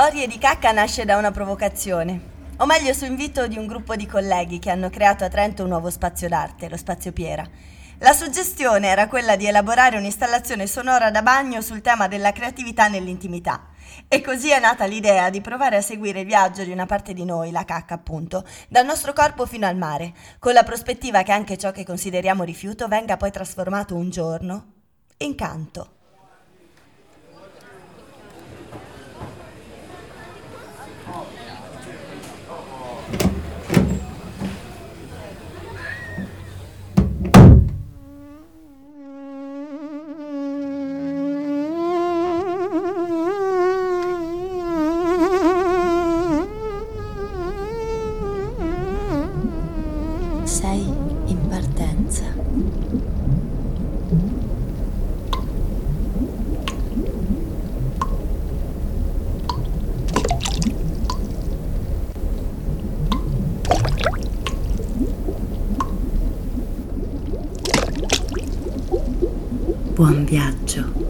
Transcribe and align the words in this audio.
Storie 0.00 0.28
di 0.28 0.38
cacca 0.38 0.70
nasce 0.70 1.04
da 1.04 1.16
una 1.16 1.32
provocazione, 1.32 2.20
o 2.58 2.66
meglio 2.66 2.92
su 2.92 3.04
invito 3.04 3.48
di 3.48 3.58
un 3.58 3.66
gruppo 3.66 3.96
di 3.96 4.06
colleghi 4.06 4.60
che 4.60 4.70
hanno 4.70 4.90
creato 4.90 5.24
a 5.24 5.28
Trento 5.28 5.64
un 5.64 5.70
nuovo 5.70 5.90
spazio 5.90 6.28
d'arte, 6.28 6.68
lo 6.68 6.76
Spazio 6.76 7.12
Piera. 7.12 7.44
La 7.98 8.12
suggestione 8.12 8.86
era 8.86 9.08
quella 9.08 9.34
di 9.34 9.46
elaborare 9.46 9.96
un'installazione 9.96 10.68
sonora 10.68 11.10
da 11.10 11.20
bagno 11.22 11.60
sul 11.62 11.80
tema 11.80 12.06
della 12.06 12.30
creatività 12.30 12.86
nell'intimità. 12.86 13.70
E 14.06 14.20
così 14.20 14.50
è 14.50 14.60
nata 14.60 14.84
l'idea 14.84 15.30
di 15.30 15.40
provare 15.40 15.78
a 15.78 15.82
seguire 15.82 16.20
il 16.20 16.26
viaggio 16.26 16.62
di 16.62 16.70
una 16.70 16.86
parte 16.86 17.12
di 17.12 17.24
noi, 17.24 17.50
la 17.50 17.64
cacca 17.64 17.94
appunto, 17.94 18.46
dal 18.68 18.86
nostro 18.86 19.12
corpo 19.12 19.46
fino 19.46 19.66
al 19.66 19.76
mare, 19.76 20.12
con 20.38 20.52
la 20.52 20.62
prospettiva 20.62 21.24
che 21.24 21.32
anche 21.32 21.58
ciò 21.58 21.72
che 21.72 21.84
consideriamo 21.84 22.44
rifiuto 22.44 22.86
venga 22.86 23.16
poi 23.16 23.32
trasformato 23.32 23.96
un 23.96 24.10
giorno 24.10 24.72
in 25.16 25.34
canto. 25.34 25.96
Buon 69.98 70.24
viaggio. 70.24 71.07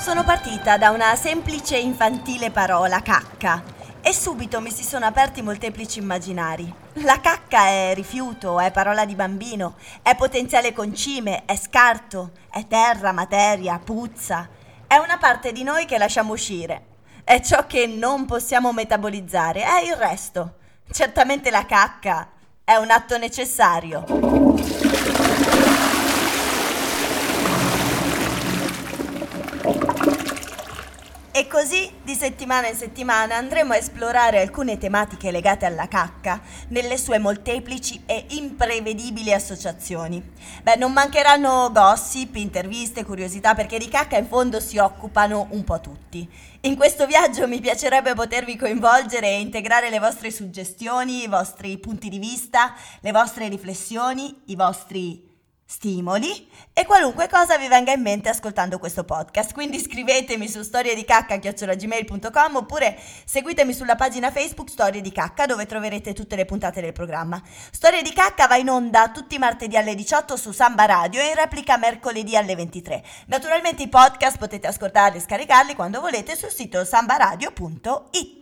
Sono 0.00 0.24
partita 0.24 0.78
da 0.78 0.90
una 0.92 1.14
semplice 1.14 1.76
infantile 1.76 2.50
parola, 2.50 3.02
cacca, 3.02 3.62
e 4.00 4.14
subito 4.14 4.58
mi 4.62 4.70
si 4.70 4.82
sono 4.82 5.04
aperti 5.04 5.42
molteplici 5.42 5.98
immaginari. 5.98 6.72
La 6.94 7.20
cacca 7.20 7.66
è 7.66 7.92
rifiuto, 7.94 8.58
è 8.60 8.70
parola 8.70 9.04
di 9.04 9.14
bambino, 9.14 9.74
è 10.00 10.16
potenziale 10.16 10.72
concime, 10.72 11.44
è 11.44 11.54
scarto, 11.54 12.30
è 12.50 12.66
terra, 12.66 13.12
materia, 13.12 13.78
puzza. 13.78 14.48
È 14.86 14.96
una 14.96 15.18
parte 15.18 15.52
di 15.52 15.64
noi 15.64 15.84
che 15.84 15.98
lasciamo 15.98 16.32
uscire. 16.32 16.86
È 17.22 17.38
ciò 17.42 17.66
che 17.66 17.86
non 17.86 18.24
possiamo 18.24 18.72
metabolizzare, 18.72 19.60
è 19.60 19.82
il 19.82 19.96
resto. 19.96 20.54
Certamente 20.90 21.50
la 21.50 21.66
cacca 21.66 22.30
è 22.64 22.74
un 22.76 22.90
atto 22.90 23.18
necessario. 23.18 24.04
E 31.40 31.46
così, 31.46 31.90
di 32.02 32.14
settimana 32.14 32.68
in 32.68 32.74
settimana, 32.74 33.36
andremo 33.36 33.72
a 33.72 33.78
esplorare 33.78 34.42
alcune 34.42 34.76
tematiche 34.76 35.30
legate 35.30 35.64
alla 35.64 35.88
cacca 35.88 36.38
nelle 36.68 36.98
sue 36.98 37.18
molteplici 37.18 38.02
e 38.04 38.26
imprevedibili 38.32 39.32
associazioni. 39.32 40.22
Beh, 40.62 40.76
non 40.76 40.92
mancheranno 40.92 41.70
gossip, 41.72 42.34
interviste, 42.34 43.06
curiosità, 43.06 43.54
perché 43.54 43.78
di 43.78 43.88
cacca 43.88 44.18
in 44.18 44.26
fondo 44.26 44.60
si 44.60 44.76
occupano 44.76 45.46
un 45.52 45.64
po' 45.64 45.80
tutti. 45.80 46.28
In 46.60 46.76
questo 46.76 47.06
viaggio 47.06 47.48
mi 47.48 47.60
piacerebbe 47.60 48.12
potervi 48.12 48.56
coinvolgere 48.56 49.28
e 49.28 49.40
integrare 49.40 49.88
le 49.88 49.98
vostre 49.98 50.30
suggestioni, 50.30 51.22
i 51.22 51.26
vostri 51.26 51.78
punti 51.78 52.10
di 52.10 52.18
vista, 52.18 52.74
le 53.00 53.12
vostre 53.12 53.48
riflessioni, 53.48 54.42
i 54.48 54.56
vostri 54.56 55.29
stimoli 55.70 56.48
e 56.72 56.84
qualunque 56.84 57.28
cosa 57.28 57.56
vi 57.56 57.68
venga 57.68 57.92
in 57.92 58.02
mente 58.02 58.28
ascoltando 58.28 58.80
questo 58.80 59.04
podcast. 59.04 59.52
Quindi 59.52 59.78
scrivetemi 59.78 60.48
su 60.48 60.62
storiedicacca.gmail.com 60.62 62.56
oppure 62.56 62.98
seguitemi 63.24 63.72
sulla 63.72 63.94
pagina 63.94 64.32
Facebook 64.32 64.68
Storie 64.68 65.00
di 65.00 65.12
Cacca 65.12 65.46
dove 65.46 65.66
troverete 65.66 66.12
tutte 66.12 66.34
le 66.34 66.44
puntate 66.44 66.80
del 66.80 66.92
programma. 66.92 67.40
Storie 67.70 68.02
di 68.02 68.12
Cacca 68.12 68.48
va 68.48 68.56
in 68.56 68.68
onda 68.68 69.10
tutti 69.10 69.36
i 69.36 69.38
martedì 69.38 69.76
alle 69.76 69.94
18 69.94 70.36
su 70.36 70.50
Samba 70.50 70.86
Radio 70.86 71.20
e 71.20 71.28
in 71.28 71.36
replica 71.36 71.76
mercoledì 71.76 72.36
alle 72.36 72.56
23. 72.56 73.04
Naturalmente 73.26 73.84
i 73.84 73.88
podcast 73.88 74.38
potete 74.38 74.66
ascoltarli 74.66 75.18
e 75.18 75.20
scaricarli 75.20 75.76
quando 75.76 76.00
volete 76.00 76.34
sul 76.34 76.50
sito 76.50 76.84
sambaradio.it. 76.84 78.38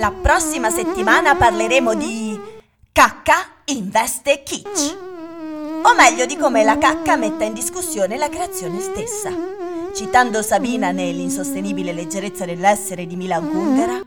La 0.00 0.12
prossima 0.12 0.70
settimana 0.70 1.36
parleremo 1.36 1.92
di 1.92 2.40
cacca 2.90 3.34
investe 3.66 4.42
kitsch. 4.42 4.96
O 5.82 5.94
meglio 5.94 6.24
di 6.24 6.38
come 6.38 6.64
la 6.64 6.78
cacca 6.78 7.16
metta 7.16 7.44
in 7.44 7.52
discussione 7.52 8.16
la 8.16 8.30
creazione 8.30 8.80
stessa. 8.80 9.30
Citando 9.94 10.40
Sabina 10.40 10.90
nell'insostenibile 10.90 11.92
leggerezza 11.92 12.46
dell'essere 12.46 13.04
di 13.04 13.14
Milan 13.14 13.50
Kundera, 13.50 14.00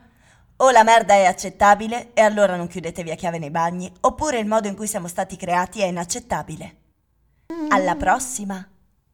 o 0.58 0.72
la 0.72 0.84
merda 0.84 1.14
è 1.14 1.26
accettabile 1.26 2.10
e 2.16 2.22
allora 2.22 2.56
non 2.56 2.66
chiudetevi 2.66 3.12
a 3.12 3.16
chiave 3.16 3.38
nei 3.38 3.52
bagni, 3.52 3.94
oppure 4.02 4.40
il 4.40 4.48
modo 4.48 4.68
in 4.68 4.76
cui 4.76 4.88
siamo 4.88 5.08
stati 5.08 5.38
creati 5.38 5.82
è 5.82 5.86
inaccettabile. 5.86 6.76
Alla 7.70 7.94
prossima! 7.94 8.68